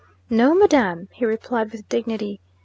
"No, 0.31 0.55
madam!" 0.55 1.09
he 1.13 1.25
replied 1.27 1.71
with 1.71 1.87
dignity. 1.87 2.41